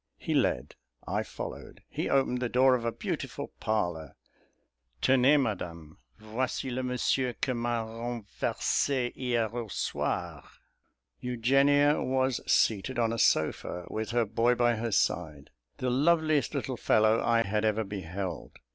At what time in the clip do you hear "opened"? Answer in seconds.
2.09-2.39